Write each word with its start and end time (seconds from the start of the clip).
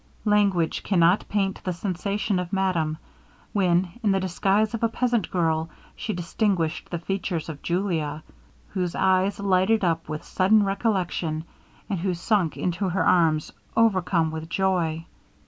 Language 0.25 0.81
cannot 0.81 1.29
paint 1.29 1.61
the 1.63 1.73
sensation 1.73 2.39
of 2.39 2.51
madame, 2.51 2.97
when 3.53 3.89
in 4.01 4.09
the 4.09 4.19
disguise 4.19 4.73
of 4.73 4.81
a 4.81 4.89
peasant 4.89 5.29
girl, 5.29 5.69
she 5.95 6.11
distinguished 6.11 6.89
the 6.89 6.97
features 6.97 7.49
of 7.49 7.61
Julia, 7.61 8.23
whose 8.69 8.95
eyes 8.95 9.39
lighted 9.39 9.83
up 9.83 10.09
with 10.09 10.23
sudden 10.23 10.63
recollection, 10.63 11.43
and 11.87 11.99
who 11.99 12.15
sunk 12.15 12.57
into 12.57 12.89
her 12.89 13.05
arms 13.05 13.51
overcome 13.77 14.31
with 14.31 14.49
joy. 14.49 15.05